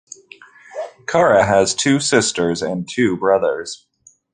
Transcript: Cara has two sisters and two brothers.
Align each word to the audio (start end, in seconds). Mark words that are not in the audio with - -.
Cara 1.05 1.45
has 1.45 1.75
two 1.75 1.99
sisters 1.99 2.63
and 2.63 2.89
two 2.89 3.15
brothers. 3.15 3.85